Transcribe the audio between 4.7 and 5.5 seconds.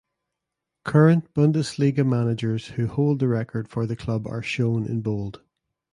in bold.